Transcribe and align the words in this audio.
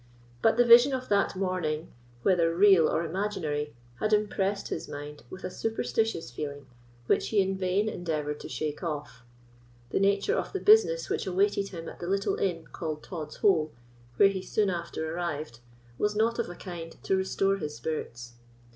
But 0.41 0.57
the 0.57 0.65
vision 0.65 0.93
of 0.95 1.09
that 1.09 1.35
morning, 1.35 1.93
whether 2.23 2.55
real 2.55 2.89
or 2.89 3.05
imaginary, 3.05 3.75
had 3.99 4.13
impressed 4.13 4.69
his 4.69 4.89
mind 4.89 5.21
with 5.29 5.43
a 5.43 5.51
superstitious 5.51 6.31
feeling 6.31 6.65
which 7.05 7.27
he 7.29 7.39
in 7.39 7.55
vain 7.55 7.87
endeavoured 7.87 8.39
to 8.39 8.49
shake 8.49 8.81
off. 8.81 9.23
The 9.91 9.99
nature 9.99 10.33
of 10.35 10.53
the 10.53 10.59
business 10.59 11.07
which 11.07 11.27
awaited 11.27 11.69
him 11.69 11.87
at 11.87 11.99
the 11.99 12.07
little 12.07 12.37
inn, 12.37 12.65
called 12.71 13.03
Tod's 13.03 13.35
Hole, 13.35 13.73
where 14.17 14.29
he 14.29 14.41
soon 14.41 14.71
after 14.71 15.13
arrived, 15.15 15.59
was 15.99 16.15
not 16.15 16.39
of 16.39 16.49
a 16.49 16.55
kind 16.55 16.97
to 17.03 17.15
restore 17.15 17.57
his 17.57 17.75
spirits. 17.75 18.33